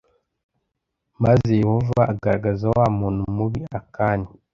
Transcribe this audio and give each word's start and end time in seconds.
maze 1.23 1.49
Yehova 1.61 2.01
agaragaza 2.13 2.65
wa 2.77 2.87
muntu 2.99 3.21
mubi 3.37 3.61
Akani 3.79 4.27